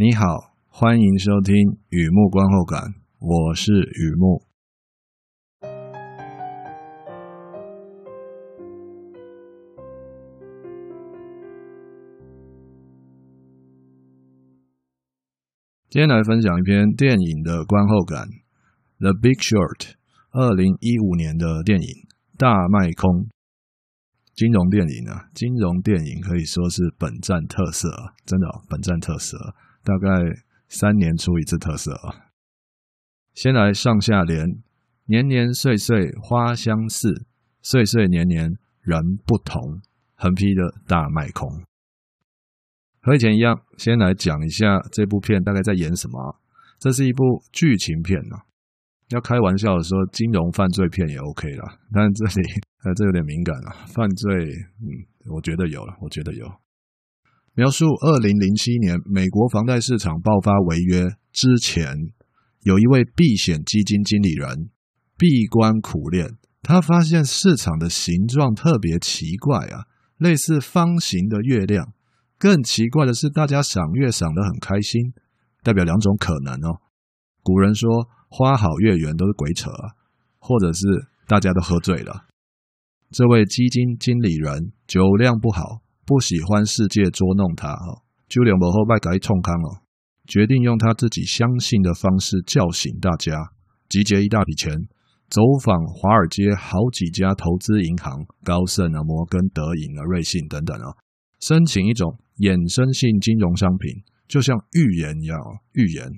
[0.00, 1.56] 你好，欢迎收听
[1.88, 4.44] 雨木观后感，我是雨木。
[15.90, 18.28] 今天来分享一篇电影的观后感，
[19.00, 19.78] 《The Big Short》，
[20.30, 21.88] 二零一五年的电影
[22.38, 23.24] 《大卖空》。
[24.36, 29.36] 金融电影啊，金融电影可以说是本站特色啊，真的，本站特色。
[29.84, 30.08] 大概
[30.68, 32.30] 三年出一次特色啊！
[33.34, 34.62] 先来上下联：
[35.06, 37.24] 年年岁岁花相似，
[37.62, 39.80] 岁岁年年人不同。
[40.20, 41.48] 横批的大卖空。
[43.00, 46.40] 和以前一样，先来讲一下这部片大概在演什么。
[46.80, 48.42] 这是一部剧情片啊。
[49.10, 51.78] 要开玩笑的说，金融犯罪片也 OK 了。
[51.92, 52.42] 但这里
[52.82, 53.86] 呃，这有点敏感啊。
[53.86, 54.34] 犯罪，
[54.80, 54.90] 嗯，
[55.30, 56.44] 我觉得有了，我觉得有。
[57.58, 61.92] 描述二零零七年美国房贷市场爆发违约之前，
[62.62, 64.70] 有一位避险基金经理人
[65.16, 71.92] 闭关苦练，他发现市场的形状特别奇怪啊，类似方形的月亮。
[72.38, 75.12] 更奇怪的是，大家赏月赏得很开心，
[75.64, 76.78] 代表两种可能哦。
[77.42, 79.98] 古人说花好月圆都是鬼扯啊，
[80.38, 80.84] 或者是
[81.26, 82.26] 大家都喝醉了。
[83.10, 85.82] 这位基金经理人酒量不好。
[86.08, 89.84] 不喜欢世界捉弄他哈，就连幕后拜改冲康哦，
[90.24, 93.52] 决定用他自己相信的方式叫醒大家，
[93.90, 94.72] 集结一大笔钱，
[95.28, 100.96] 走访华尔街好几家投资银行，高盛啊、摩根、德银啊、瑞信等等啊，
[101.40, 106.08] 申请一种衍生性金融商品，就像预言一样啊，预言。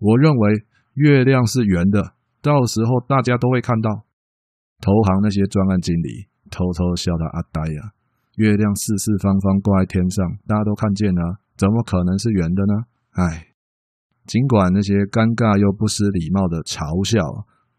[0.00, 4.06] 我认为月亮是圆的，到时候大家都会看到。
[4.80, 7.95] 投行那些专案经理偷偷笑他阿呆呀。
[8.36, 12.74] 月亮四四方方挂在天上，大家都看见了，怎么可能是圆的呢？
[13.12, 13.48] 唉，
[14.26, 17.18] 尽管那些尴尬又不失礼貌的嘲笑，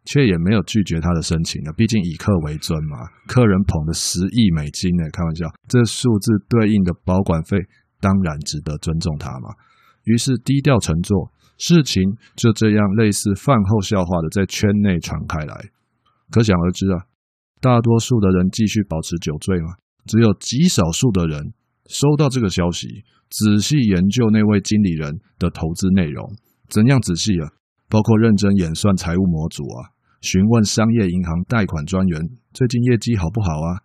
[0.03, 1.71] 却也没有拒绝他的申请了。
[1.73, 7.57] 毕竟以客为尊嘛，客人捧的十亿美金呢，开玩笑，这数字对应的保管费
[8.01, 9.53] 当然值得尊重他嘛。
[10.05, 12.01] 于是低调乘坐，事情
[12.35, 15.69] 就这样类似饭后笑话的在圈内传开来。
[16.31, 17.05] 可想而知啊，
[17.61, 19.75] 大多数的人继续保持酒醉嘛。
[20.07, 21.53] 只有极少数的人
[21.85, 22.87] 收到这个消息，
[23.29, 26.25] 仔细研究那位经理人的投资内容。
[26.69, 27.51] 怎样仔细啊？
[27.89, 29.91] 包括认真演算财务模组啊，
[30.21, 33.79] 询问商业银行贷款专员最近业绩好不好啊，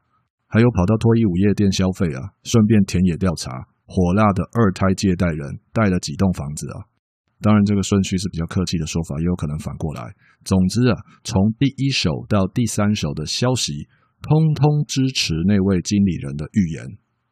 [0.47, 3.50] 还有跑到脱衣舞夜店消费啊，顺便田野调查
[3.87, 6.87] 火辣的二胎借贷人贷了几栋房子啊。
[7.41, 10.15] 当然，这个顺序是比较客气的说法，也有可能反过来。
[10.44, 13.89] 总之啊，从第一手到第三手的消息。
[14.22, 16.87] 通通支持那位经理人的预言，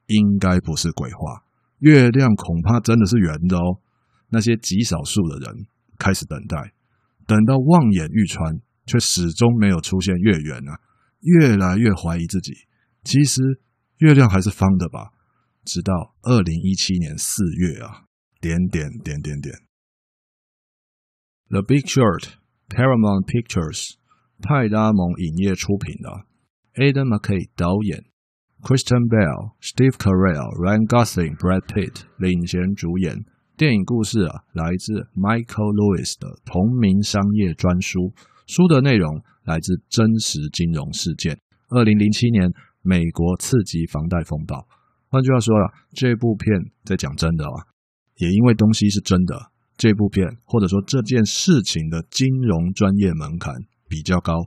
[0.09, 1.45] 应该不是鬼话。
[1.79, 3.81] 月亮恐怕真的是圆的哦。
[4.29, 5.67] 那些极少数的人
[5.99, 6.73] 开始等待，
[7.27, 10.79] 等到望眼欲穿，却始终没有出现月圆啊！
[11.21, 12.53] 越来越怀疑自己，
[13.03, 13.61] 其实
[13.99, 15.11] 月亮还是方的吧？
[15.65, 18.05] 直到二零一七年四月啊，
[18.41, 19.55] 点点点点点，
[21.51, 22.21] 《The Big Short》
[22.69, 23.97] ，Paramount Pictures，
[24.41, 26.30] 派拉蒙影业出品的。
[26.77, 28.05] Adam McKay 导演
[28.63, 33.25] ，Christian Bell、Steve Carell、Ryan Gosling、Brad Pitt 领衔主演。
[33.57, 38.15] 电影故事啊，来自 Michael Lewis 的同名商业专书。
[38.47, 41.41] 书的内容来自真实金融事件。
[41.71, 42.49] 二零零七年
[42.83, 44.69] 美国次级房贷风暴。
[45.09, 47.67] 换句话说了，这部片在讲真的啊。
[48.19, 53.55] 也因为东西是真的，这部片或者说这件事情的金融专业门槛
[53.89, 54.47] 比较高，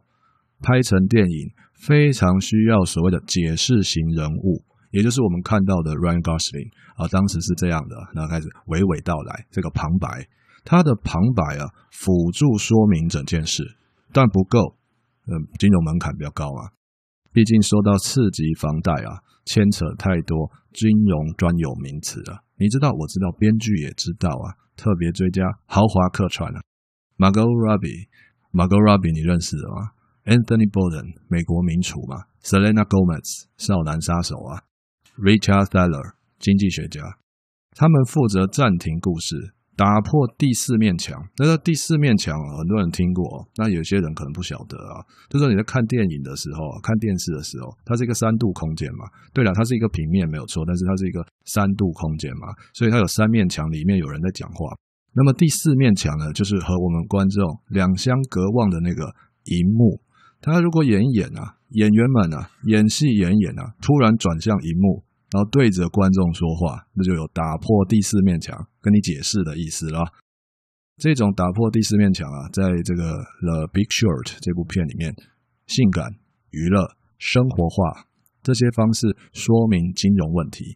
[0.61, 1.51] 拍成电影。
[1.85, 10.07] 非常需要所谓的解释型人物，也就是我们看到的 Ryan Gosling 啊，当时是这样的，然后开始娓娓道来这个旁白，
[10.63, 13.67] 他的旁白啊，辅助说明整件事，
[14.13, 14.79] 但不够，
[15.27, 16.71] 嗯，金融门槛比较高啊，
[17.33, 26.63] 毕竟说到次级房贷啊，牵扯太多金融专有名词啊，你知道，我知道，编剧也知道啊，特别追加豪华客串啊
[27.17, 29.91] ，Margo Robbie，Margo Robbie，你认识的吗？
[30.25, 34.63] ？Anthony Bourdain 美国名厨嘛，Selena Gomez 少男杀手啊
[35.17, 37.01] ，Richard Thaler 经济学家，
[37.75, 41.19] 他们负责暂停故事，打破第四面墙。
[41.37, 45.03] 那个第四面墙很多人听过，那有些人可能不晓得啊。
[45.29, 49.03] 就是你在看电影的时候，看电视的时候，它是一个三度空间嘛。
[49.33, 54.73] 对了，它是一个平面没有错，但是它是一个三度空间嘛，所以它有三面墙，里面有人在讲话。
[55.11, 59.13] 那么第四面墙呢，就是和我们观众两相隔望的那个
[59.51, 59.99] 荧幕。
[60.43, 65.01] 他如果演一演啊，演员们啊，演戏演一演啊，突然转向荧幕，
[65.31, 70.03] 然后对着观众说话，那就有打破第四面墙，跟你解释的意思了。
[70.97, 73.03] 这种打破第四面墙啊，在这个
[73.39, 75.15] 《The Big Short》这部片里面，
[75.65, 76.11] 性感、
[76.51, 78.05] 娱乐、生活化
[78.43, 80.75] 这些方式说明金融问题，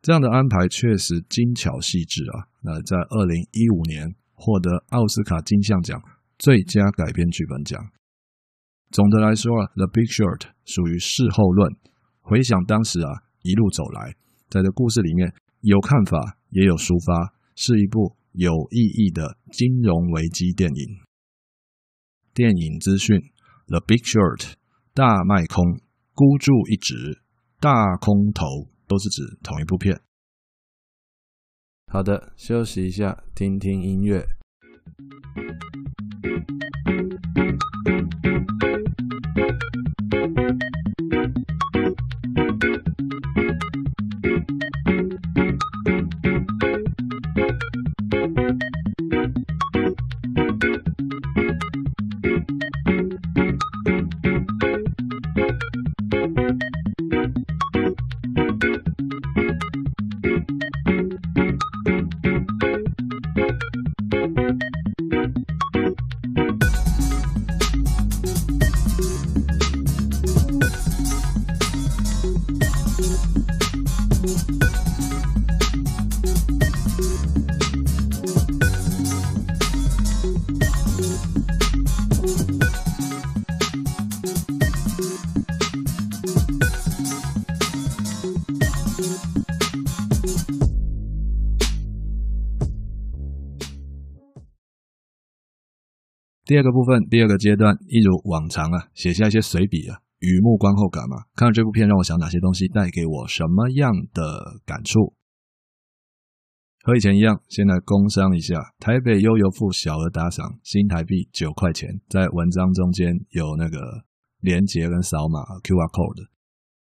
[0.00, 2.48] 这样的安排确实精巧细致啊。
[2.62, 6.00] 那在二零一五年获得奥斯卡金像奖
[6.38, 7.78] 最佳改编剧本奖。
[8.90, 11.76] 总的来说啊，《The Big Short》属于事后论，
[12.20, 13.10] 回想当时啊
[13.42, 14.14] 一路走来，
[14.48, 18.16] 在这故事里面有看法也有抒发，是一部。
[18.32, 21.00] 有意义的金融危机电影。
[22.32, 23.18] 电影资讯
[23.66, 24.52] ：The Big Short，
[24.94, 25.80] 大卖空，
[26.14, 27.22] 孤注一掷，
[27.58, 30.00] 大空头，都是指同一部片。
[31.88, 34.24] 好的，休息一下，听听音乐。
[96.60, 101.24] 二个部分，第二个阶段，一如往常啊，写下一些随笔啊，雨幕观后感嘛。
[101.34, 105.14] 看了这部片，让我想哪些东西，带给我什么样的感触？
[106.82, 114.04] 和以前一样，先来工商一下，台北悠游付小额打赏，新台币九块钱，在文章中间有那个
[114.40, 116.28] 连结跟扫码 QR code。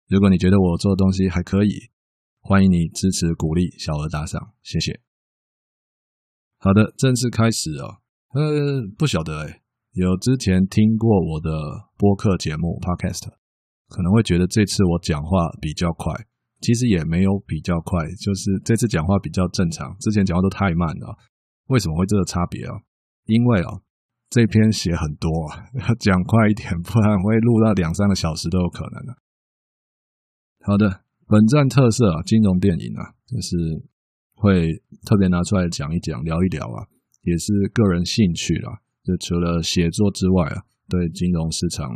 [0.08, 1.90] 如果你觉得我做的东西还可以，
[2.40, 5.02] 欢迎你支持鼓励小额打赏，谢谢。
[6.60, 7.98] 好的，正式开始哦。
[8.34, 9.62] 呃，不晓得诶，
[9.96, 11.50] 有之前听过我的
[11.98, 13.32] 播客节目 Podcast，
[13.88, 16.12] 可能会觉得这次我讲话比较快，
[16.60, 21.16] 其实也没有比较快，就是这次讲话比较正常，之前讲话都太慢了。
[21.68, 22.76] 为什么会这个差别啊？
[23.24, 23.72] 因为啊，
[24.30, 29.16] 这篇写很多啊，要 讲快一点，不然会录到两三个小时都有可能的。
[30.66, 33.56] 好的，本站特色啊，金融电影啊，就是
[34.36, 34.76] 会
[35.08, 36.84] 特别拿出来讲一讲，聊一聊啊。
[37.22, 41.88] 也是个人兴趣啦，就除了写作之外啊，对金融市场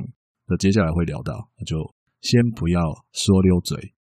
[0.45, 2.79] 的接下来会聊到，那就先不要
[3.11, 3.95] 说溜嘴。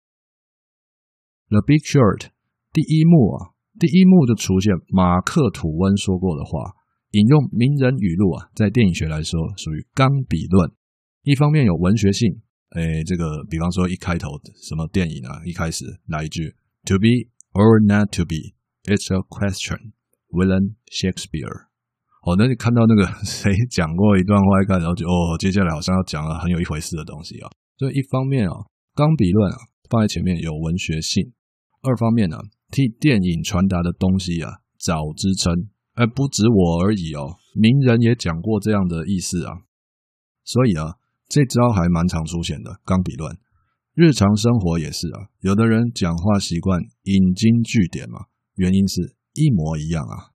[1.49, 2.28] The Big Short
[2.72, 6.75] 第一幕啊，第一幕就出现马克吐温说过的话，
[7.12, 10.70] 引用名人语录啊，在电影学来说属于钢笔论。
[11.22, 12.43] 一方面有文学性，
[12.76, 14.28] 诶，这个比方说一开头
[14.62, 18.52] 什么电影啊，一开始来一句 “To be or not to be,
[18.84, 19.93] it's a question”。
[20.31, 21.68] William Shakespeare，
[22.29, 27.49] 哦，那你看到那个 谁讲过一段话，一看，然后就哦，接下来好像要讲了很有一回事的东西啊。
[27.79, 28.53] 所以一方面啊，
[28.94, 29.56] 钢笔论啊
[29.89, 31.32] 放在前面有文学性；
[31.81, 32.37] 二方面呢，
[32.70, 35.70] 替电影传达的东西啊找支撑。
[35.94, 39.65] 而不止我而已哦，名人也讲过这样的意思啊。
[40.44, 40.97] 所以啊，
[41.29, 43.39] 这招还蛮常出现的钢笔论。
[43.94, 49.17] 日常生活也是啊，有的人讲话习惯引经据典嘛，原因是。
[49.35, 50.28] 一模一样啊！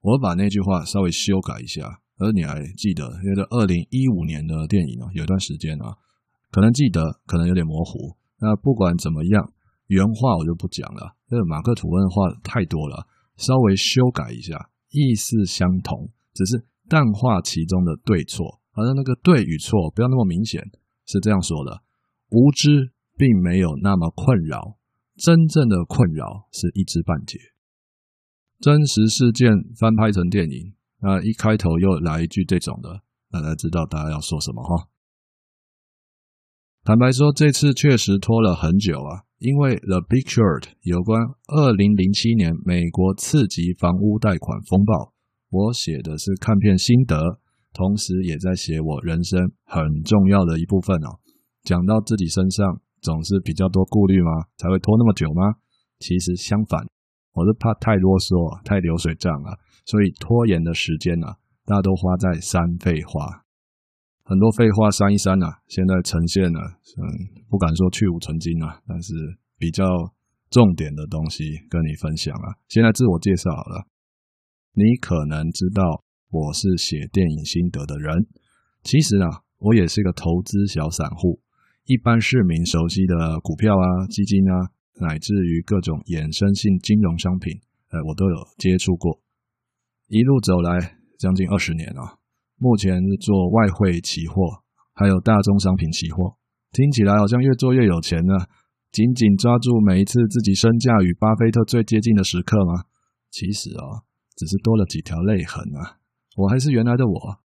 [0.00, 3.04] 我把那句话稍微修改一下，而你还记得？
[3.24, 5.96] 因为二零一五年的电影啊，有一段时间啊，
[6.50, 8.16] 可能记得，可能有点模糊。
[8.40, 9.52] 那不管怎么样，
[9.88, 11.16] 原话我就不讲了。
[11.30, 18.60] 因为马克吐温的话太多了，稍微修改一下，意思相同，只是淡化其中的对错。
[18.70, 20.62] 好像那个对与错不要那么明显，
[21.04, 21.82] 是这样说的：
[22.30, 24.78] 无知并没有那么困扰，
[25.16, 27.36] 真正的困扰是一知半解。
[28.60, 34.88] 真实事件翻拍成电影，那一开头又来一句这种的，大家知道大家要说什么哈？
[36.82, 45.12] 坦白说，这次确实拖了很久啊，因为《The Big Short》有关二零零七年美国次级房屋贷款风暴，
[45.50, 47.38] 我写的是看片心得，
[47.72, 51.20] 同时也在写我人生很重要的一部分哦。
[51.62, 54.50] 讲到自己身上，总是比较多顾虑吗？
[54.56, 55.60] 才会拖那么久吗？
[56.00, 56.86] 其实相反。
[57.32, 63.44] 我是怕太啰嗦、太流水账了，所以拖延的时间啊，大家都花在删废话，
[64.24, 66.60] 很多废话删一删啊，现在呈现了，
[66.98, 67.02] 嗯，
[67.48, 69.14] 不敢说去无存菁啊，但是
[69.58, 69.84] 比较
[70.50, 72.56] 重点的东西跟你分享啊。
[72.68, 73.86] 先来自我介绍好了，
[74.74, 78.26] 你可能知道我是写电影心得的人，
[78.82, 81.40] 其实啊，我也是个投资小散户。
[81.84, 84.68] 一般市民熟悉的股票啊、基金啊，
[85.00, 89.20] 乃至于各种衍生性金融商品，呃，我都有接触过。
[90.08, 92.18] 一路走来，将近二十年了。
[92.56, 94.64] 目前是做外汇期货，
[94.94, 96.36] 还有大宗商品期货。
[96.72, 98.34] 听起来好像越做越有钱呢。
[98.90, 102.84] 紧紧抓住每一次自己身价与巴菲特最接近的时刻吗？
[103.30, 104.02] 其实啊，
[104.34, 106.00] 只是多了几条泪痕啊。
[106.36, 107.38] 我还是原来的我。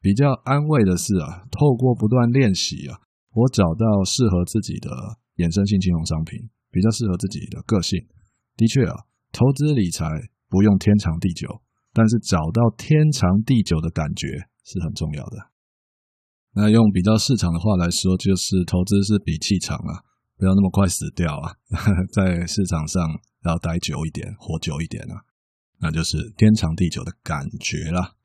[0.00, 3.00] 比较安慰的是啊，透过不断练习啊，
[3.34, 4.88] 我找到适合自己的
[5.36, 8.06] 衍生性金融商品，比较适合自己的个性。
[8.56, 10.06] 的确啊，投资理财
[10.48, 11.62] 不用天长地久，
[11.92, 14.26] 但是找到天长地久的感觉
[14.64, 15.50] 是很重要的。
[16.52, 20.02] 那用比较市场的话来说，就是投资是比气长啊，
[20.36, 21.54] 不要那么快死掉啊，
[22.12, 23.02] 在市场上
[23.44, 25.22] 要待久一点，活久一点啊，
[25.78, 28.16] 那就是天长地久的感觉啦。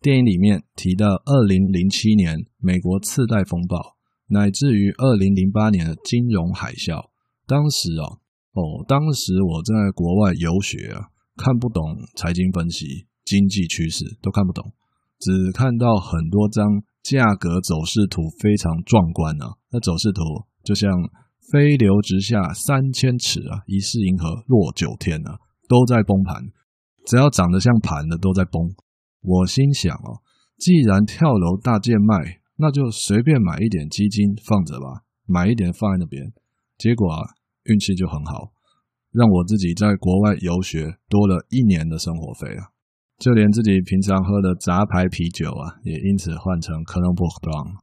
[0.00, 3.98] 电影里面提到，二零零七年美国次贷风暴，
[4.32, 7.10] 乃至于二零零八年的金融海啸，
[7.46, 8.16] 当时哦
[8.56, 11.84] 哦，当时我在国外游学啊，看不懂
[12.16, 14.72] 财经分析、经济趋势，都看不懂。
[15.20, 16.64] 只看到很多张
[17.02, 19.54] 价格走势图，非常壮观啊！
[19.70, 20.22] 那走势图
[20.64, 20.90] 就像
[21.52, 26.42] 飞流直下三千尺啊，疑是银河落九天啊，都在崩盘。
[27.04, 28.62] 只要长得像盘的都在崩。
[29.22, 30.24] 我心想哦，
[30.58, 36.32] 既然跳楼大贱卖，那就随便买一点基金放着吧，买一点放在那边。
[36.78, 37.20] 结果啊，
[37.64, 38.52] 运气就很好，
[39.10, 42.70] 让我自己在国外游学多了一年的生活费啊。
[43.18, 47.76] 就连自己平常喝的杂牌啤酒啊，也因此换成科隆布朗。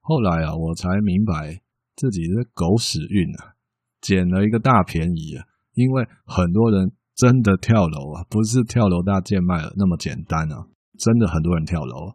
[0.00, 1.62] 后来啊，我才明白
[1.94, 3.54] 自己的狗屎运啊，
[4.00, 5.46] 捡了一个大便宜啊！
[5.74, 10.66] 因为很多人真的跳楼啊，不是跳楼大贱卖了那么简单啊！
[10.98, 12.14] 真的很多人跳楼，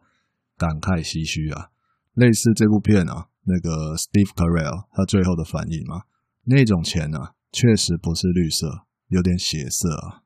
[0.61, 1.73] 感慨唏嘘啊！
[2.13, 6.03] 类似这部片啊，那个 Steve Carell 他最后的反应嘛，
[6.43, 10.21] 那种钱啊，确实不是绿色，有点血色啊。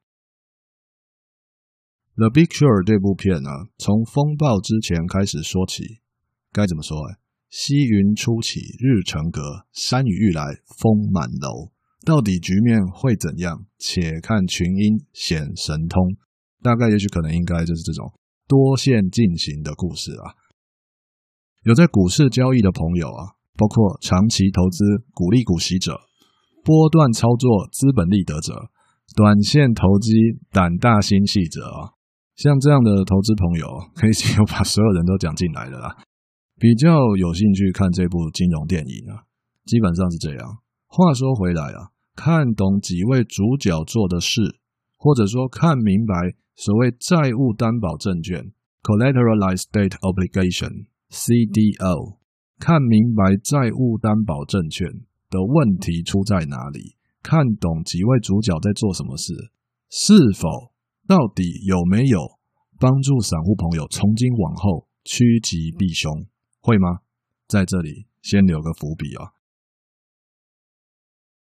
[2.19, 6.03] 《The Big Short》这部片呢、啊，从风暴之前开始说起，
[6.51, 6.99] 该怎么说？
[7.07, 7.15] 哎，
[7.49, 11.71] 西云初起，日成阁，山雨欲来风满楼。
[12.03, 13.65] 到底局面会怎样？
[13.79, 16.17] 且看群英显神通。
[16.61, 18.11] 大概也许可能应该就是这种
[18.47, 20.35] 多线进行的故事啊。
[21.63, 24.83] 有在股市交易的朋友啊，包括长期投资
[25.13, 25.99] 股利股息者、
[26.63, 28.69] 波段操作资本利得者、
[29.15, 30.13] 短线投机
[30.51, 31.93] 胆大心细者啊。
[32.35, 34.11] 像这样的投资朋友，可以
[34.47, 35.97] 把所有人都讲进来了啦。
[36.59, 39.23] 比较有兴趣看这部金融电影啊，
[39.65, 40.57] 基本上是这样。
[40.87, 44.59] 话说回来啊，看懂几位主角做的事，
[44.97, 46.13] 或者说看明白
[46.55, 52.17] 所谓债务担保证券 （Collateralized Debt Obligation，CDO），
[52.59, 54.87] 看明白债务担保证券
[55.29, 59.51] 的问题出在哪里，看懂几位主角在做什么事，
[59.89, 60.71] 是否？
[61.07, 62.39] 到底有没有
[62.79, 66.25] 帮助散户朋友从今往后趋吉避凶？
[66.61, 67.01] 会吗？
[67.47, 69.33] 在这里先留个伏笔啊。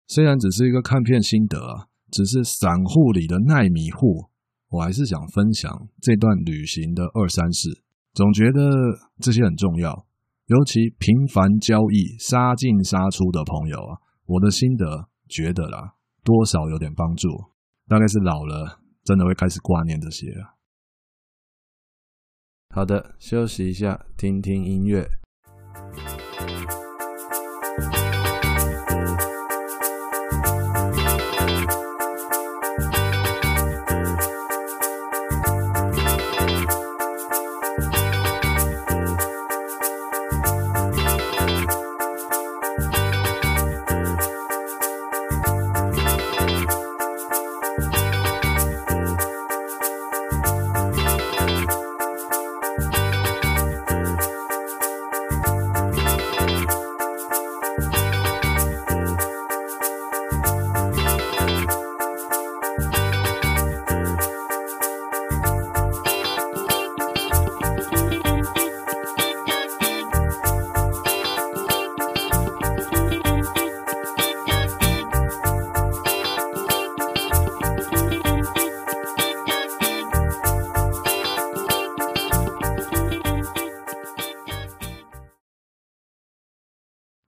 [0.08, 4.30] 虽然只是一个看片心得啊，只是散户里的耐米户，
[4.74, 7.70] 我还是想分享这段旅行的二三事。
[8.14, 8.60] 总觉得
[9.22, 10.06] 这些很重要，
[10.48, 17.30] 尤其频繁交易、杀进杀出的朋友啊，我的心得觉得啦，多少有点帮助。
[17.88, 18.80] 大概是老了。
[19.06, 20.56] 真的会开始挂念这些啊。
[22.70, 25.06] 好的，休息一下，听听音乐。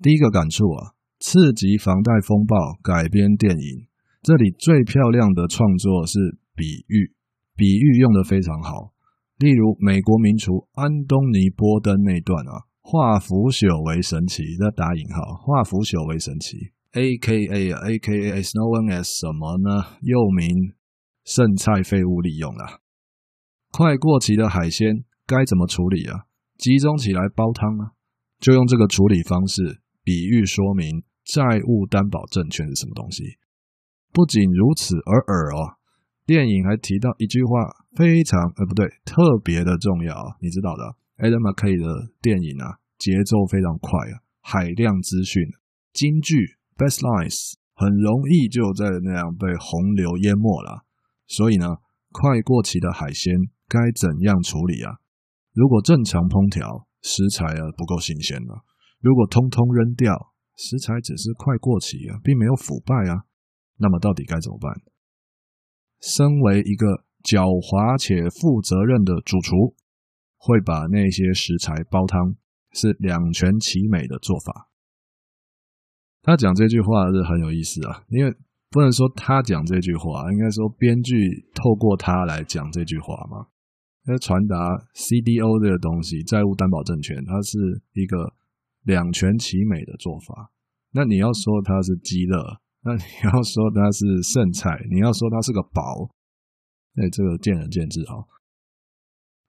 [0.05, 3.87] 第一个感触啊，次级房贷风暴改编电影，
[4.21, 7.11] 这里最漂亮的创作是比喻，
[7.55, 8.93] 比喻用得非常好。
[9.39, 16.55] 例如美国名厨安东尼波登那段啊，化腐朽为神奇，的打引号，化腐朽为神奇
[16.91, 19.97] ，A K A A K A is known as 什么呢？
[20.01, 20.75] 又名
[21.25, 22.77] 剩菜废物利用啊。
[23.71, 26.29] 快过期的海鲜该怎么处理啊？
[26.59, 27.97] 集中起来煲汤啊，
[28.39, 33.23] 就用这个处理方式比喻说明债务担保证券是什么东西。
[34.13, 35.75] 不仅如此而耳哦。
[36.25, 37.53] 电影还提到一句话，
[37.95, 40.81] 非常呃不对，特别的重要，你知道的
[41.17, 45.43] ，Adam McKay 的电影啊，节奏非常快啊，海量资讯，
[45.93, 50.85] 金句，best lines，很容易就在那样被洪流淹没了。
[51.27, 51.77] 所以呢，
[52.09, 53.31] 快过期的海鲜
[53.67, 54.97] 该怎样处理啊？
[55.53, 58.65] 如果正常烹调，食材啊不够新鲜了；
[59.05, 63.29] 如果通通扔掉，食材只是快过期啊，并没有腐败啊，
[63.77, 64.81] 那么到底该怎么办？
[66.01, 69.75] 身为一个狡猾且负责任的主厨，
[70.37, 72.33] 会把那些食材煲汤，
[72.71, 74.71] 是两全其美的做法。
[76.23, 78.33] 他讲这句话是很有意思啊，因为
[78.71, 81.13] 不能说他讲这句话，应该说编剧
[81.53, 83.45] 透过他来讲这句话嘛。
[84.07, 84.55] 要传达
[84.95, 87.57] CDO 这个东西，债务担保证券，它是
[87.93, 88.33] 一个
[88.85, 90.53] 两全其美的做法。
[90.91, 92.37] 那你要说它是鸡肋。
[92.87, 96.13] 那你要说它是剩菜，你要说它是个宝，
[96.93, 98.21] 那这个见仁见智啊。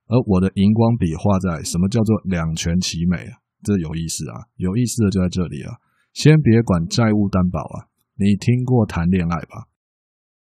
[0.07, 3.37] 而我的荧光笔画在什么叫做两全其美啊？
[3.63, 5.77] 这有意思啊，有意思的就在这里啊。
[6.15, 9.69] 先别管债务担保啊，你听过谈恋爱吧？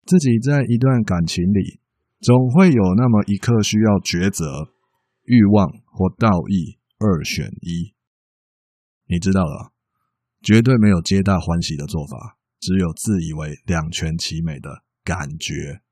[0.04, 1.78] 自己在一段感情里，
[2.18, 4.74] 总会有那么一刻需要抉择，
[5.22, 7.91] 欲望或道义二选一。
[9.12, 9.72] 你知道了，
[10.40, 12.38] 绝对没有皆大欢喜的做法。
[12.60, 15.82] 只有自以为两全其美的感觉，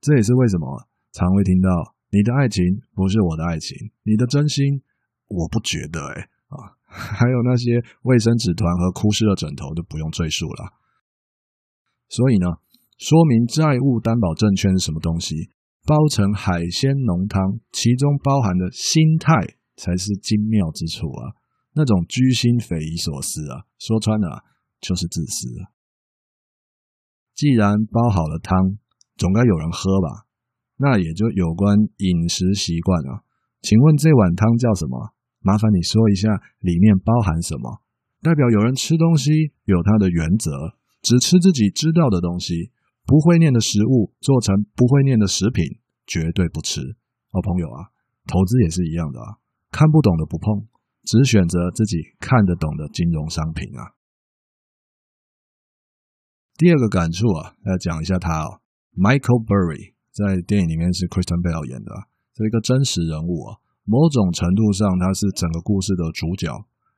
[0.00, 4.82] 这也是为什么常会听到你的爱情不是我的爱情，你的真心
[5.28, 10.72] 我不觉得哎啊， 还有那些卫生纸团和哭湿的枕头就不用赘述了。
[12.08, 12.46] 所以呢，
[12.98, 15.50] 说明债务担保证券是什么东西，
[15.86, 21.36] 包成海鲜浓汤，其中包含的心态才是精妙之处啊！
[21.76, 24.42] 那种居心匪夷所思啊，说穿了
[24.80, 25.76] 就是自私啊。
[27.34, 28.78] 既然煲好了汤，
[29.16, 30.24] 总该有人喝吧？
[30.78, 33.20] 那也就有关饮食习惯啊。
[33.60, 35.12] 请问这碗汤叫什么？
[35.40, 36.28] 麻烦你说一下
[36.60, 37.82] 里面包含什么？
[38.22, 42.72] 代表有人吃东西有他的原则，只吃自己知道的东西。
[43.04, 46.80] 不会念的食物做成不会念的食品，绝对不吃。
[47.30, 47.92] 好朋友啊，
[48.26, 49.38] 投资也是一样的啊，
[49.70, 50.66] 看不懂的不碰，
[51.06, 53.94] 只选择自己看得懂的金融商品啊。
[56.58, 58.60] 第二个感触啊，来讲一下他哦
[58.96, 61.92] ，Michael Burry 在电影里面是 Christian Bale 演的，
[62.34, 63.60] 是一个真实人物啊。
[63.84, 66.50] 某种程度上，他是整个故事的主角。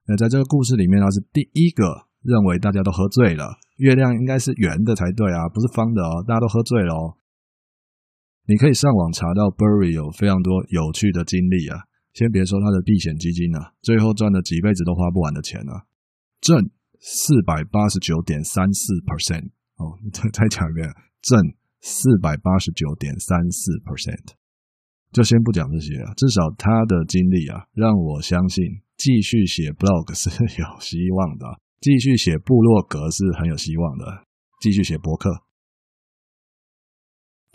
[0.06, 7.18] 那在这个故事里面，他是第一个认为大家都喝醉了，月亮应该是圆的才对啊，不是方的哦，大家都喝醉了哦。
[8.46, 11.84] 你可以上网查到 Burry 有非常多有趣的经历啊。
[12.18, 15.86] 先别说他的避险基金啊，最后赚了几辈子都花不完的钱啊，
[16.40, 16.58] 挣。
[17.00, 20.82] 四百八十九点三四 percent 哦，再 再讲一遍，
[21.22, 21.38] 挣
[21.80, 24.34] 四百八十九点三四 percent，
[25.12, 30.26] 就先不讲这些啊，至少他的经历啊，让我相信继续写 blog 是
[30.58, 31.46] 有希望的，
[31.78, 34.26] 继续写部落格是很有希望的，
[34.60, 35.30] 继续写博客。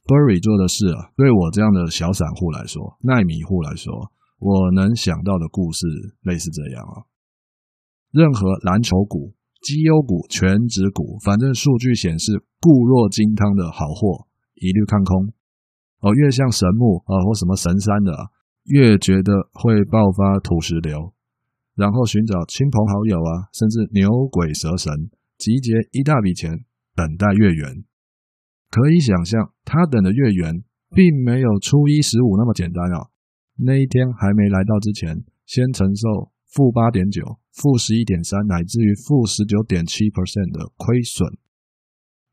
[0.08, 4.10] Burry 做的事啊，对我这样的小散户来说，奈米户来说，
[4.44, 5.88] 我能想到的故事
[6.24, 7.08] 类似这样啊。
[8.12, 15.32] 任何蓝筹股、绩优股、权值股，反正数据显示固若金汤的好货，一律看空。
[16.02, 18.12] 哦，越像神木啊、哦，或什么神山的，
[18.66, 21.14] 越觉得会爆发土石流。
[21.76, 24.92] 然后寻找亲朋好友啊，甚至牛鬼蛇神，
[25.38, 27.86] 集结一大笔钱，等待月圆。
[28.70, 33.13] 可以想象，他等的月圆，并没有初一十五那么简单啊。
[33.58, 36.34] 那一天还没来到之前，先承受。
[36.54, 41.26] 负八点九、负十一点三，乃至于负十九点七 percent 的亏损，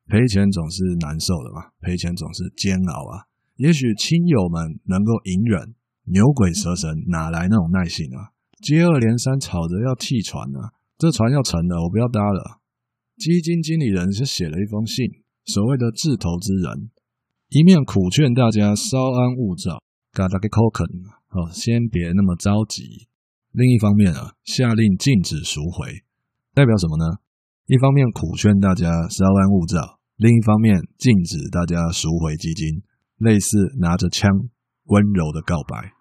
[0.05, 3.25] 赔钱总是难受的嘛，赔钱总是煎熬啊。
[3.57, 5.73] 也许亲友们能够隐忍，
[6.13, 8.37] 牛鬼蛇神哪来那种耐性啊？
[8.61, 12.61] 接二连三吵着要弃船啊，这船要沉了，我不要搭了。
[13.17, 15.09] 基金经理人是写了一封信，
[15.47, 16.91] 所谓的智投资人，
[17.49, 19.81] 一面苦劝大家稍安勿躁，
[20.13, 20.87] 嘎达给扣肯
[21.31, 23.09] 哦，先别那么着急。
[23.53, 26.05] 另一方面啊，下令禁止赎回，
[26.55, 27.19] 代表什么呢？
[27.67, 32.83] 一方面苦劝大家稍安勿躁，另一方面禁止大家赎回基金，
[33.19, 34.29] 类似拿着枪
[34.87, 35.93] 温柔的告白。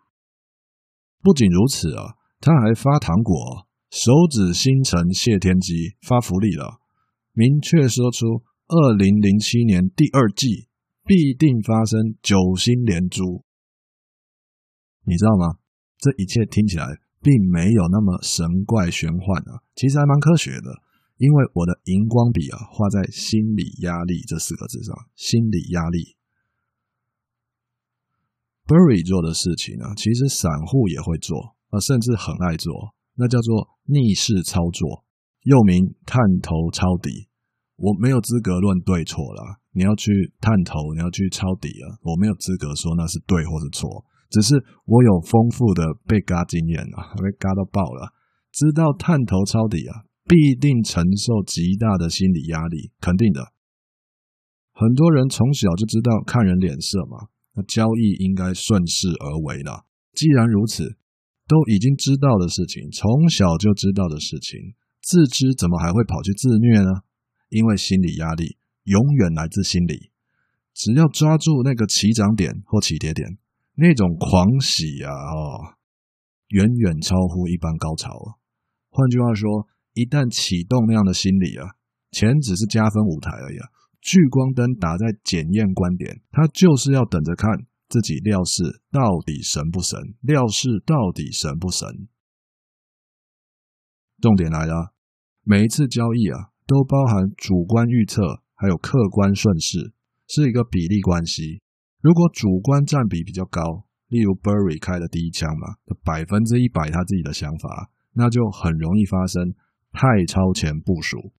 [1.21, 6.79] 不仅如此啊，他还发糖果，手指星辰谢天机，发福利了，
[7.33, 10.67] 明确说出二零零七年第二季
[11.05, 13.43] 必定发生九星连珠。
[15.05, 15.59] 你知道吗？
[15.97, 16.85] 这一切听起来
[17.21, 20.71] 并没有那么神怪玄幻啊，其实还蛮科学的。
[21.17, 26.15] 因为我的荧光笔啊，画在“心理压力”这四个字上，心理压力。
[28.65, 35.03] Burry 做的事情呢，其实散户也会做啊，甚至很爱做，那叫做逆势操作，
[35.43, 37.27] 又名探头抄底。
[37.75, 44.05] 我没有资格论对错啦，你要去探头，你要去抄底啊，我没有资格说那是对或是错。
[44.29, 48.13] 只是我有丰富的被嘎经验啊，被嘎到爆了，
[48.51, 53.51] 知道探头抄底啊，必定承受极大的心理压力，肯定的。
[54.71, 59.85] 很多人从小就知道看人脸色嘛，那交易应该顺势而为了。
[60.13, 60.97] 既然如此，
[61.47, 67.01] 都已经知道的事情，从小就知道的事情，自知怎么还会跑去自虐呢？
[67.49, 70.11] 因为心理压力永远来自心理，
[70.75, 73.39] 只要抓住那个起涨点或起跌点。
[73.79, 75.73] 那种狂喜啊，哦，
[76.49, 78.11] 远远超乎一般高潮。
[78.89, 81.65] 换句话说，一旦启动那样的心理啊，
[82.11, 83.69] 钱只是加分舞台而已啊。
[84.01, 91.87] 聚光灯打在检验观点，它就是要等着看自己料事到底神不神，料事到底神不神。
[94.19, 94.93] 重点来了，
[95.43, 99.93] 每一次交易啊，都包含主观预测还有客观顺势，
[100.27, 101.61] 是一个比例关系。
[102.01, 103.61] 如果主观占比比较高，
[104.07, 109.53] 例如 Burry 开的第一枪嘛，百分之一百他自己的想法，那就很容易发生
[109.91, 111.33] 太超前部署，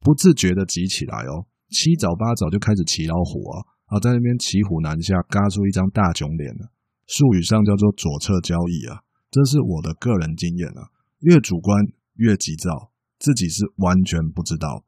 [0.00, 6.70] 不自觉的急起来哦，七早八早就开始骑老虎啊，啊，在那边骑虎难下，嘎出一张大囧脸了，
[7.06, 11.80] 术语上叫做左侧交易啊，这是我的个人经验啊，越主观
[12.16, 14.84] 越急躁，自己是完全不知道，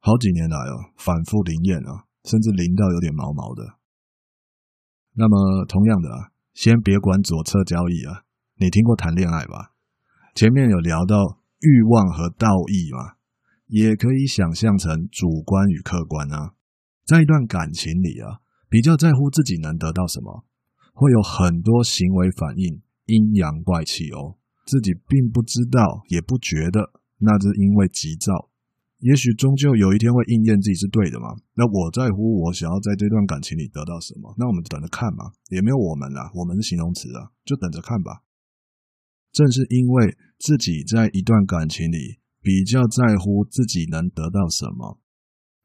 [0.00, 3.81] 好几年来哦，反复灵验啊，甚至灵到有点毛毛的。
[5.14, 8.24] 那么，同样的啊，先别管左侧交易啊，
[8.56, 9.72] 你听过谈恋爱吧？
[10.34, 13.16] 前面有聊到欲望和道义嘛，
[13.66, 16.54] 也可以想象成主观与客观啊。
[17.04, 20.44] 在一段感情里啊，比较在乎自己能得到什么，
[20.94, 28.48] 会有很多行为反应阴阳怪气哦，自己并不知道，也不觉得，那是因为急躁。
[29.02, 31.34] 也许终究有一天会应验自己是对的嘛？
[31.54, 34.32] 那我在乎我想要在这段感情里得到什么？
[34.38, 35.34] 那我们就等着看嘛。
[35.50, 38.22] 也没有我们啦，我们是形容词啊，就等着看吧。
[39.32, 45.00] 正是因为自己在一段感情里比较在乎自己能得到什么，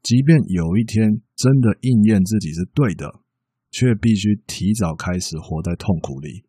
[0.02, 3.22] 即便有一天真的应验自己是对的，
[3.70, 6.44] 却必须提早开始活在痛苦里。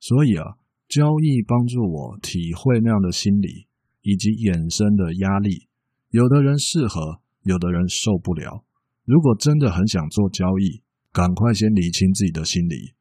[0.00, 3.68] 所以啊，交易帮助我体会那样的心理
[4.02, 5.67] 以及衍生的压力。
[6.10, 8.64] 有的人适合，有的人受不了。
[9.04, 12.94] 如果真的很想做交易，赶快先理清自己的心理。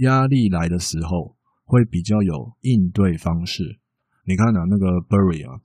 [0.00, 3.78] 压力来的时候，会比较有应对方式。
[4.24, 5.60] 你看啊，那个 Burry 啊，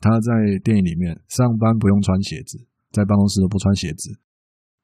[0.00, 4.20] 他在电影里面上班不用穿鞋子，在办公室都不穿鞋子。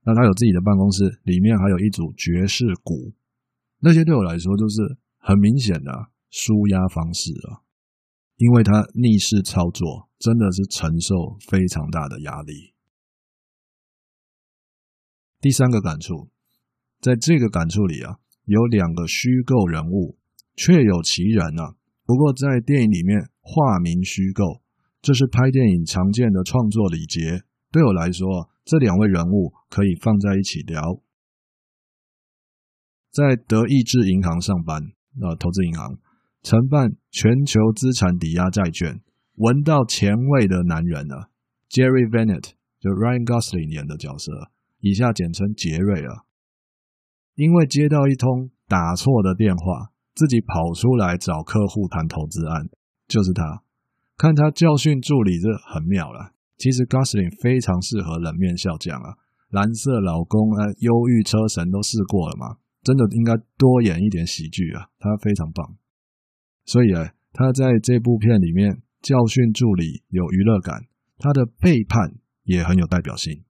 [0.04, 3.14] 那他有自己的办公室，里面还有一组爵士鼓。
[3.78, 5.90] 那些对我来说，就是很明显的
[6.28, 7.62] 舒压方式啊。
[8.36, 12.74] 因为他逆势操作，真的是承受非常大的压力。
[15.40, 16.30] 第三个感触，
[17.00, 20.16] 在这个感触里啊，有两个虚构人物，
[20.54, 21.74] 确有其人啊。
[22.04, 24.62] 不过在电影里面化名虚构，
[25.00, 27.42] 这是拍电影常见的创作礼节。
[27.72, 31.02] 对我来说，这两位人物可以放在一起聊。
[33.10, 34.80] 在德意志银行上班，
[35.20, 35.98] 呃，投资银行。
[36.44, 39.00] 承办全球资产抵押债券，
[39.36, 41.30] 闻到前味的男人了。
[41.70, 46.24] Jerry Bennett 就 Ryan Gosling 演的角色，以下简称杰瑞啊。
[47.34, 52.68] 因为接到一通打错的电话，自己跑出来找客户谈投资案，
[53.08, 53.62] 就是他。
[54.18, 56.32] 看他教训助理，这很妙了。
[56.58, 59.16] 其实 Gosling 非常适合冷面笑匠啊，
[59.48, 65.74] 蓝色老公啊，忧郁车神都试过了嘛，真的应该多演一点喜剧啊，他非常棒。
[66.66, 70.86] 所以啊，他在这部片里面教训助理有娱乐感，
[71.18, 73.42] 他的背叛也很有代表性。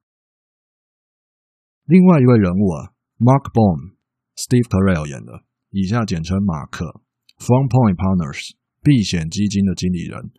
[1.85, 7.03] 另外一位人物啊，Mark Baum，Steve Carell 演的，以下简称马克
[7.39, 10.33] ，Farm Point Partners 避险基金的经理人。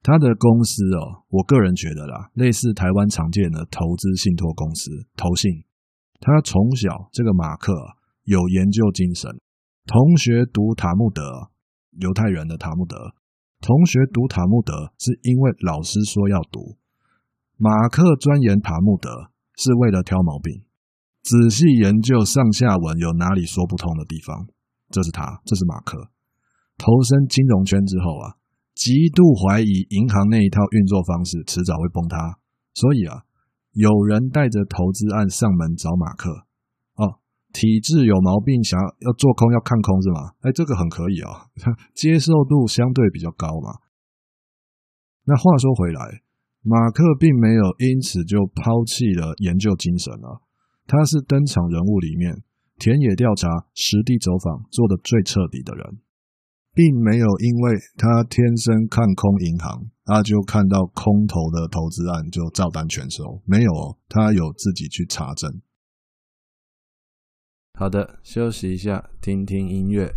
[0.00, 5.64] 他的公司哦，我个人觉得啦，类似台湾常见的投资信托公司，投信。
[6.20, 7.74] 他从小这个马克
[8.24, 9.30] 有研究精神，
[9.84, 11.50] 同学读塔木德，
[11.98, 13.12] 犹太人的塔木德，
[13.60, 16.76] 同学读塔木德是因为老师说要读。
[17.56, 19.10] 马克钻研塔木德
[19.56, 20.62] 是为了挑毛病，
[21.22, 24.46] 仔细研究上下文有哪里说不通的地方。
[24.90, 26.10] 这是他，这是马克。
[26.78, 28.38] 投身金融圈之后啊，
[28.74, 32.38] 极度怀疑银行那一套运作方式，迟早会崩塌。
[32.74, 33.24] 所以啊，
[33.72, 36.46] 有人带着投资案上门找马克，
[37.52, 40.32] 体质有毛病，想要要做空要看空是吗？
[40.40, 41.48] 哎，这个很可以啊，
[41.94, 43.80] 接受度相对比较高嘛。
[45.24, 46.22] 那话说回来，
[46.62, 50.40] 马克并没有因此就抛弃了研究精神啊，
[50.86, 52.42] 他是登场人物里面
[52.78, 55.98] 田野调查、实地走访做得最彻底的人。
[56.74, 63.42] 并没有因为他天生看空银行，他就看到空头的投资案就照单全收。
[63.44, 65.50] 没有哦，他有自己去查证。
[67.78, 70.12] 好的，休息一下，听听音乐。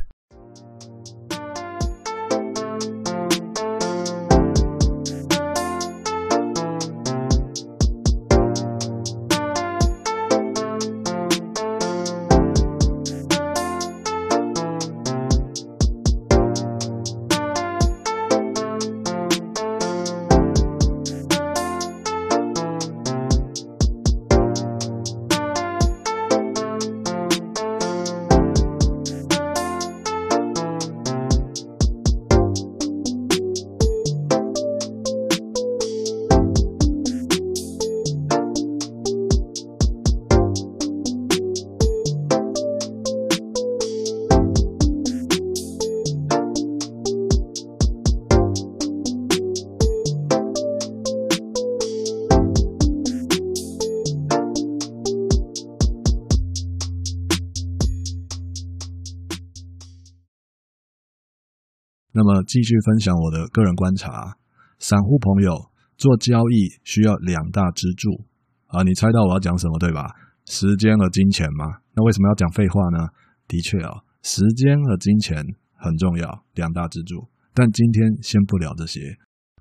[62.52, 64.36] 继续分享我的个人观察，
[64.78, 68.26] 散户朋友做交易需要两大支柱
[68.68, 70.04] 啊，你猜到我要讲什么对吧？
[70.44, 71.80] 时间和金钱吗？
[71.96, 73.08] 那为什么要讲废话呢？
[73.48, 75.38] 的确啊，时间和金钱
[75.78, 77.26] 很重要，两大支柱。
[77.54, 79.00] 但今天先不聊这些，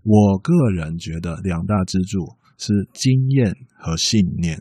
[0.03, 4.61] 我个人觉得两大支柱是经验和信念。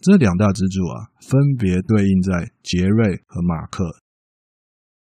[0.00, 4.00] 这两大支柱啊，分别对应在杰瑞和马克。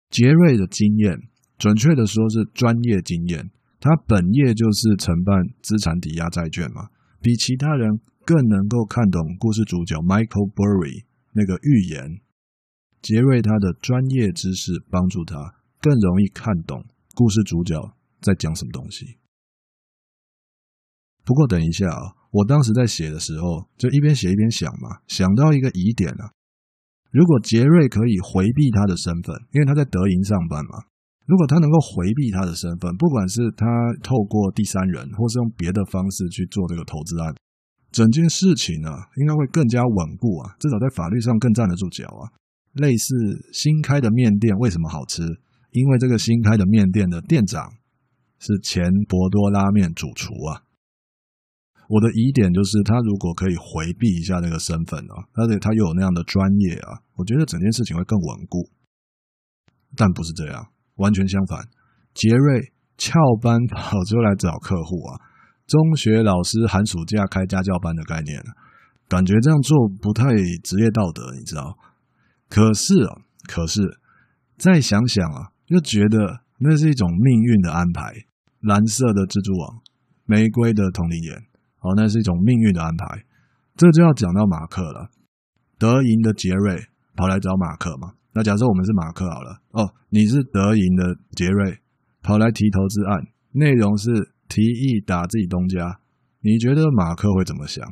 [0.09, 1.17] 杰瑞的经验。
[1.63, 3.49] 准确的说，是专业经验。
[3.79, 6.89] 他本业就是承办资产抵押债券嘛，
[7.21, 12.19] 比其他人更能够看懂故事主角 Michael Burry 那个预言。
[13.01, 16.83] 杰瑞他的专业知识帮助他更容易看懂
[17.15, 17.79] 故事主角
[18.19, 19.15] 在讲什么东西。
[21.23, 26.27] 不过等一下啊，我当时在写的时候，就一边写一边想嘛，想到一个疑点啊，
[27.09, 30.91] 如果杰瑞可以回避他的身份，因为他在德银上班嘛。
[31.25, 33.65] 如果他能够回避他的身份，不管是他
[34.03, 37.33] 透过第三人，或是用别的方式去做这个投资案，
[37.91, 42.27] 整件事情啊，应该会更加稳固啊，至少在法律上更站得住脚啊。
[42.73, 43.15] 类似
[43.53, 45.21] 新开的面店为什么好吃？
[45.71, 47.71] 因为这个新开的面店的店长
[48.39, 50.63] 是前博多拉面主厨啊。
[51.87, 58.69] 我的疑点就是，他如果可以回避一下那个身份啊，而且他又有那样的专业啊，我觉得整件事情会更稳固。
[59.95, 60.72] 但不是这样。
[60.95, 61.67] 完全相反，
[62.13, 65.19] 杰瑞翘班跑出来找客户啊！
[65.65, 68.43] 中学老师寒暑假开家教班的概念，
[69.07, 70.25] 感觉这样做不太
[70.63, 71.77] 职业道德，你知道？
[72.49, 73.99] 可是啊，可是
[74.57, 78.13] 再想想啊，又觉得那是一种命运的安排。
[78.59, 79.81] 蓝色的蜘蛛网，
[80.25, 81.35] 玫瑰的同龄眼，
[81.81, 83.25] 哦，那是一种命运的安排。
[83.75, 85.09] 这就要讲到马克了，
[85.77, 88.13] 德银的杰瑞跑来找马克嘛。
[88.33, 91.79] 那假设我们是马克好了哦，你是德银的杰瑞，
[92.21, 95.99] 跑来提投资案，内容是提议打自己东家，
[96.41, 97.85] 你觉得马克会怎么想？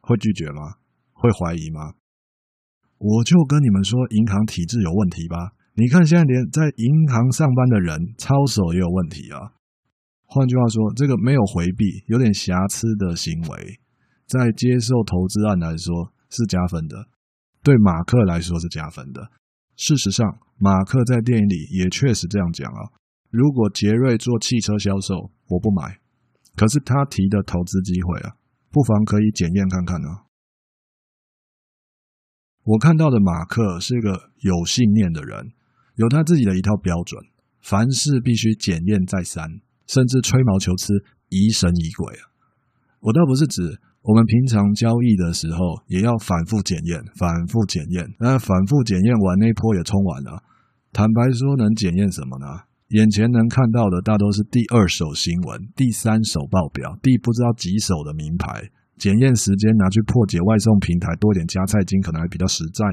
[0.00, 0.74] 会拒绝吗？
[1.12, 1.94] 会怀疑吗？
[2.98, 5.52] 我就跟你们说，银行体制有问题吧？
[5.74, 9.54] 你看现在连在银行上班的人操守也有问题啊。
[10.26, 13.78] 换句话说，这个没有回避、有点瑕疵的行为，
[14.26, 17.06] 在接受投资案来说是加分的，
[17.62, 19.30] 对马克来说是加分的。
[19.80, 22.92] 事实上，马克在电影里也确实这样讲啊。
[23.30, 25.98] 如果杰瑞做汽车销售，我不买。
[26.54, 28.36] 可是他提的投资机会啊，
[28.70, 30.08] 不妨可以检验看看呢。
[32.62, 35.50] 我看到的马克是一个有信念的人，
[35.94, 37.24] 有他自己的一套标准，
[37.62, 39.48] 凡事必须检验再三，
[39.86, 40.92] 甚至吹毛求疵、
[41.30, 42.28] 疑神疑鬼啊。
[43.00, 50.42] 我倒不是指我们平常交易的时候也要反复检验、反复检验，那反复检验完那波也冲完了。
[50.92, 52.46] 坦白说，能检验什么呢？
[52.88, 58.70] 眼前能看到的大都是第二手新闻、第三手报表、第不知道几手的名牌。
[58.96, 62.84] 检验时间拿去破解外送平台，多点加菜金可能还比较实在。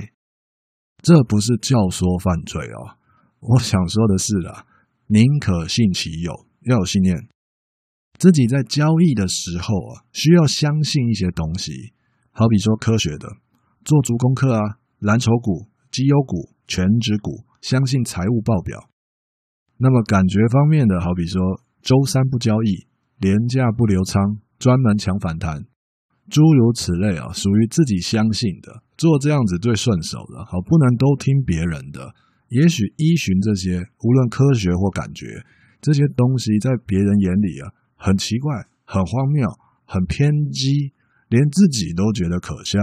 [1.01, 2.95] 这不是教唆犯罪哦。
[3.39, 4.65] 我想说的是啊，
[5.07, 7.17] 宁可信其有，要有信念。
[8.17, 11.93] 自己在交易的时候啊，需要相信一些东西，
[12.31, 13.27] 好比说科学的，
[13.85, 18.89] 做足功课啊，蓝筹股、绩优股、全值股，相信财务报表。
[19.77, 22.87] 那么感觉方面的，好比说周三不交易，
[23.19, 25.65] 廉价不留仓，专门抢反弹，
[26.27, 30.43] 诸如此类啊，属于自己相信的，做这样子最顺手的。
[30.45, 32.15] 好，不能都听别人的。
[32.49, 35.43] 也许依循这些，无论科学或感觉，
[35.79, 39.45] 这些东西在别人眼里啊，很奇怪、很荒谬、
[39.85, 40.93] 很偏激，
[41.27, 42.79] 连自己都觉得可笑。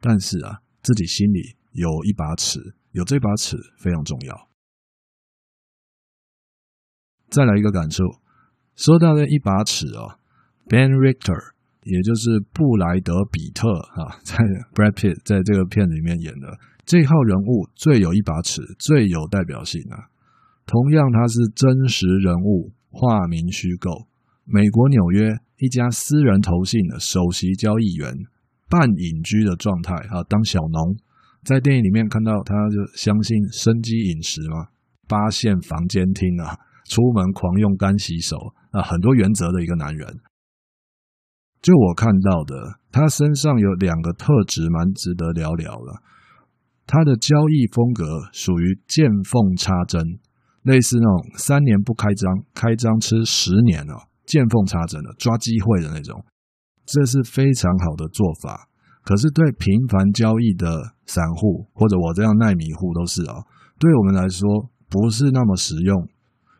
[0.00, 2.58] 但是啊，自己心里有一把尺，
[2.92, 4.48] 有这把尺非常重要。
[7.28, 8.02] 再来一个感触，
[8.74, 10.18] 说到这一把尺哦
[10.66, 14.36] ，Ben Richter，也就是布莱德比特啊，在
[14.72, 20.08] Brad Pitt 在这个片子里面演的这号人物最有一把尺，最有代表性啊。
[20.64, 24.07] 同样，他是真实人物，化名虚构。
[24.50, 28.14] 美国纽约一家私人投信的首席交易员，
[28.66, 30.96] 半隐居的状态啊，当小农，
[31.44, 34.68] 在电影里面看到他就相信生机饮食嘛，
[35.06, 36.56] 八线房间厅啊。
[36.88, 38.38] 出门狂用干洗手
[38.70, 40.20] 啊，很多原则的一个男人。
[41.60, 46.00] 就我看到的，他身上有两个特质，蛮值得聊聊的。
[46.86, 50.02] 他的交易风格属于见缝插针，
[50.62, 56.22] 类似那种三年不开张，开张吃十年哦，见缝插针的抓机会的那种，
[56.84, 58.68] 这是非常好的做法。
[59.02, 63.40] 可是对频繁交易的散户或者我这样耐米户都是啊，
[63.78, 66.06] 对我们来说不是那么实用。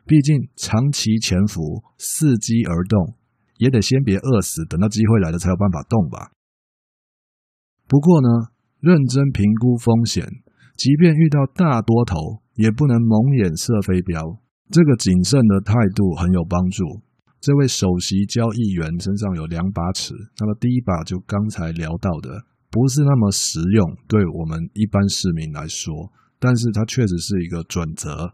[0.07, 3.13] 毕竟长期潜伏，伺机而动，
[3.59, 6.31] 也得先别饿死，等到机会来了才有办法动吧。
[7.87, 10.25] 不过呢，认真评估风险，
[10.75, 14.41] 即便遇到大多头，也不能蒙眼射飞镖。
[14.71, 17.01] 这个谨慎的态度很有帮助。
[17.41, 28.33] 这位首席交易员身上有两把尺，那么第一把就刚才聊到的，不是那么实用，对我们一般市民来说，但是它确实是一个准则。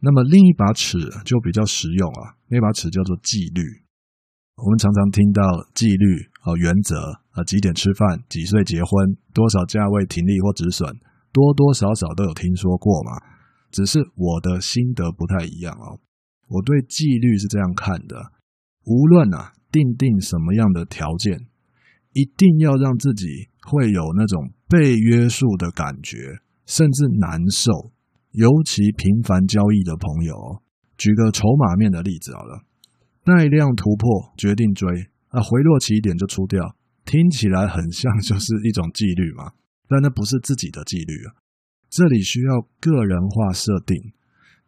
[0.00, 3.62] 那么另一把尺就比较实用啊，那把尺叫做纪律。
[4.56, 5.42] 我们常常听到
[5.74, 7.00] 纪律和、原则
[7.32, 10.90] 啊，几点吃饭，几岁结婚，多少价位停利或止损，
[11.32, 13.12] 多多少少都有听说过嘛。
[13.70, 16.00] 只是我的心得不太一样哦。
[16.50, 18.32] 我对纪律是这样看的：
[18.84, 21.46] 无论啊定定什么样的条件，
[22.12, 27.92] 一定要让自己会有那种被约束的感觉，甚至难受。
[28.32, 30.62] 尤其频繁交易的朋友，
[30.98, 32.62] 举个筹码面的例子好了，
[33.24, 34.88] 带量突破决定追
[35.28, 39.52] 啊，回落起点就出掉，听起来很像 就是一种纪律嘛，
[39.88, 41.34] 但那不是自己的纪律啊，
[41.88, 43.96] 这里需要个人化设定，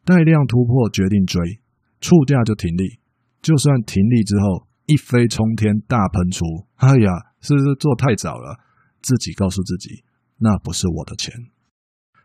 [0.04, 1.60] 带量突破决定追，
[2.02, 2.98] 触价就停利，
[3.40, 7.08] 就算停利之后一飞冲天大喷出，哎呀，
[7.40, 8.58] 是不是做太早了？
[9.00, 10.02] 自己告诉自己，
[10.38, 11.32] 那不是我的钱。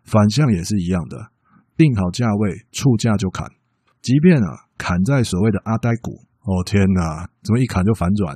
[0.03, 1.31] 反向也是一样的，
[1.77, 3.47] 定好价位，触价就砍。
[4.01, 8.35] 即便啊砍在所谓的阿呆股，哦天哪，怎么一砍就反转？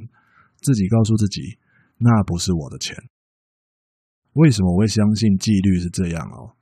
[0.61, 1.57] 自己告诉自己，
[1.97, 2.95] 那不是我的钱。
[4.33, 6.53] 为什么我会相信纪律是这样哦？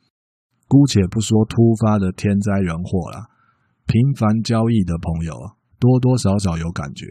[0.68, 3.28] 姑且不说突发的天灾人祸啦，
[3.90, 5.34] 频繁交易的朋友
[5.80, 7.08] 多多少少有感觉。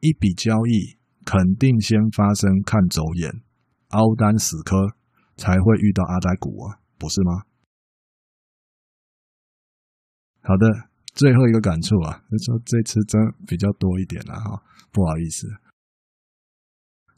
[0.00, 3.30] 一笔交易肯定先发生看走眼，
[3.90, 4.74] 凹单死磕，
[5.36, 6.80] 才会遇到阿呆股啊。
[6.98, 7.44] 不是吗？
[10.42, 10.66] 好的，
[11.14, 15.46] 最后一个感触啊，就说这次真比较多一点了哈，不好意思。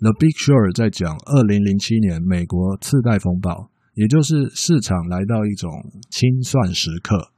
[0.01, 5.71] The Big Short 在讲二零零七年美国次贷风暴，也就是市场来到一种
[6.11, 7.33] 清算时刻，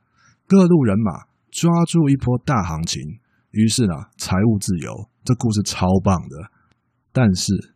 [0.48, 3.00] 各路人马抓住一波大行情，
[3.52, 4.90] 于是呢，财务自由，
[5.24, 6.50] 这故事超棒的，
[7.12, 7.74] 但是。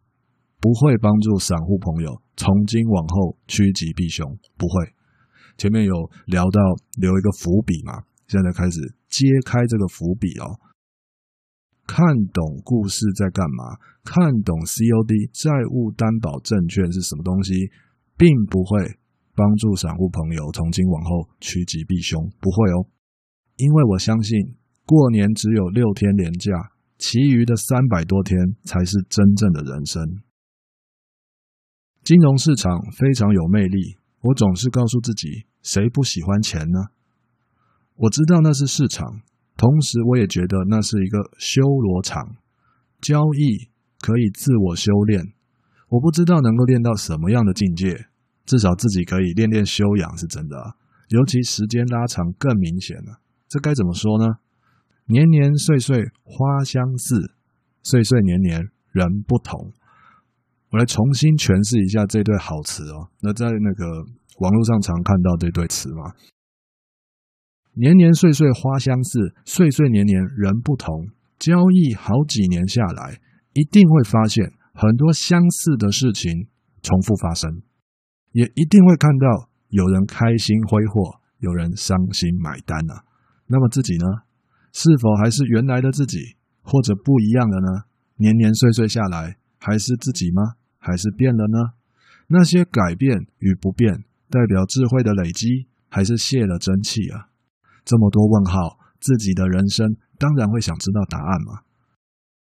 [0.60, 4.26] 不会帮助散户朋友从今往后趋吉避凶，
[4.56, 4.92] 不会。
[5.56, 5.94] 前面有
[6.26, 6.60] 聊到
[6.98, 10.58] 留一个伏笔嘛，现在开始揭开这个伏笔哦。
[11.86, 12.04] 看
[12.34, 13.78] 懂故事在干嘛？
[14.02, 17.54] 看懂 COD 债务担保证券是什么东西，
[18.18, 18.98] 并不会
[19.36, 22.90] 帮助散户朋友从今往后趋吉避凶，不会哦。
[23.58, 24.54] 因为我相信
[24.86, 26.52] 过年只有六天连假，
[26.96, 30.22] 其余的三百多天才是真正的人生。
[32.04, 36.78] 金融市场非常有魅力，我总是告诉自己，谁不喜欢钱呢？
[37.96, 39.22] 我知道那是市场，
[39.56, 42.36] 同时我也觉得那是一个修罗场，
[43.00, 43.68] 交易
[44.00, 45.32] 可以自我修炼。
[45.88, 48.06] 我不知道能够练到什么样的境界，
[48.46, 50.76] 至少自己可以练练修养是真的。
[51.08, 53.20] 尤其时间拉长更明显了。
[53.48, 54.38] 这该怎么说呢？
[55.06, 57.32] 年年岁岁花相似，
[57.82, 59.72] 岁岁年年人不同。
[60.70, 63.08] 我来重新诠释一下这对好词哦。
[63.20, 64.04] 那在那个
[64.40, 66.12] 网络上常看到这对词吗？
[67.72, 71.08] 年年岁岁花相似，岁岁年年人不同。
[71.38, 73.18] 交易好几年下来，
[73.54, 74.52] 一定会发现。
[74.74, 76.46] 很多相似的事情
[76.82, 77.62] 重复发生，
[78.30, 83.07] 也一定会看到有人开心挥霍，有人伤心买单啊。
[83.48, 84.06] 那么自己呢？
[84.72, 87.84] 是否还是原来的自己，或者不一样了呢？
[88.16, 90.54] 年年岁岁下来，还是自己吗？
[90.78, 91.72] 还是变了呢？
[92.28, 97.28] 那些改变与不变，代表智慧的累积，还是泄了真气啊？
[97.84, 101.62] 这么多问号，自己的人生当然会想知道答案嘛。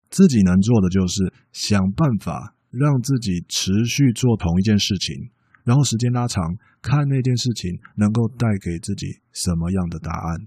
[0.08, 5.30] 自己能做的就是想办法让自己持续做同一件事情，
[5.64, 10.46] 然后时间拉长，看那件事情能够带给自己什么样的答案。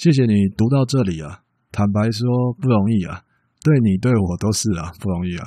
[0.00, 2.24] 谢谢你读到这里啊，坦白说
[2.56, 3.20] 不容易啊，
[3.60, 5.44] 对你对我都是啊，不容易啊。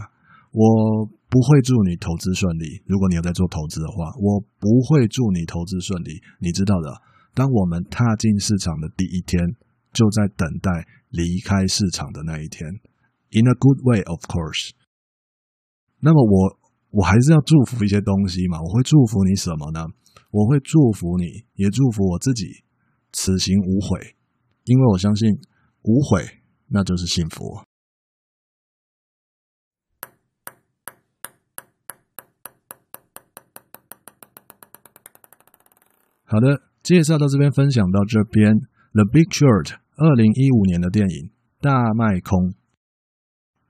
[0.52, 6.22] 我不会祝你投资顺利，如果你有在做投资的话，我不会祝你投资顺利。
[6.38, 7.02] 你知道的，
[7.34, 9.42] 当我们踏进市场的第一天，
[9.92, 10.70] 就在等待
[11.10, 12.70] 离开市场的那一天
[13.32, 14.70] ，in a good way, of course。
[16.00, 16.60] 那么我
[16.92, 18.62] 我还是要祝福一些东西嘛？
[18.62, 19.84] 我会祝福你什么呢？
[20.30, 22.46] 我会祝福你，也祝福我自己，
[23.12, 24.14] 此行无悔，
[24.66, 25.30] 因为我相信
[25.84, 27.62] 无悔那就是幸福。
[36.26, 38.58] 好的，介绍到这边，分享到这边
[38.94, 39.76] ，The Big Short。
[39.96, 41.28] 二零一五年的电影
[41.62, 42.40] 《大卖空》，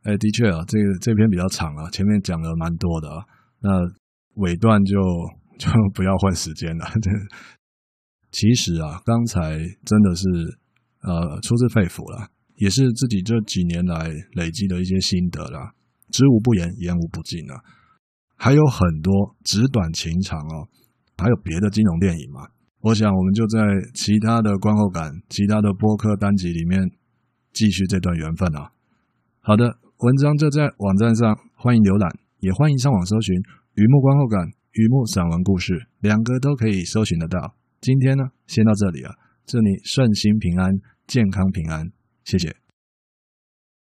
[0.03, 3.25] 哎，的确啊，这个这篇比较长啊，前面讲了蛮多的啊，
[3.59, 3.69] 那
[4.35, 4.95] 尾段就
[5.59, 6.85] 就不要换时间了。
[8.31, 10.23] 其实啊，刚才真的是
[11.03, 15.73] 呃出自肺腑了，也是自己这几年来累积的一些心得啦，
[16.09, 17.61] 知无不言，言无不尽啊，
[18.35, 20.67] 还有很多纸短情长哦，
[21.17, 22.47] 还有别的金融电影嘛。
[22.81, 23.59] 我想，我们就在
[23.93, 26.91] 其他的观后感、其他的播客单集里面
[27.53, 28.71] 继续这段缘分啊。
[29.39, 33.33] 好的，文章就在网站上，欢迎浏览，也欢迎上网搜寻
[33.79, 37.55] “雨木观后感”、“雨木散文故事”，两个都可以搜寻得到。
[37.79, 40.75] 今天呢，先到这里啊，祝你顺心平安、
[41.07, 41.91] 健康平安，
[42.23, 42.62] 谢谢。